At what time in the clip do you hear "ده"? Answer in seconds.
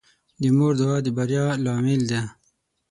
2.11-2.21